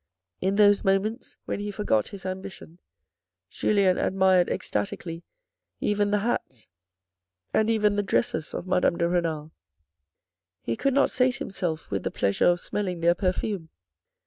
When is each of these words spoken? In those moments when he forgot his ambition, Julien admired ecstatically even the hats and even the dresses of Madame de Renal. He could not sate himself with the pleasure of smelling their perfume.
In 0.41 0.55
those 0.55 0.83
moments 0.83 1.37
when 1.45 1.59
he 1.59 1.69
forgot 1.69 2.07
his 2.07 2.25
ambition, 2.25 2.79
Julien 3.51 3.99
admired 3.99 4.49
ecstatically 4.49 5.21
even 5.79 6.09
the 6.09 6.17
hats 6.21 6.69
and 7.53 7.69
even 7.69 7.97
the 7.97 8.01
dresses 8.01 8.55
of 8.55 8.65
Madame 8.65 8.97
de 8.97 9.07
Renal. 9.07 9.51
He 10.63 10.75
could 10.75 10.95
not 10.95 11.11
sate 11.11 11.35
himself 11.35 11.91
with 11.91 12.01
the 12.01 12.09
pleasure 12.09 12.47
of 12.47 12.59
smelling 12.59 13.01
their 13.01 13.13
perfume. 13.13 13.69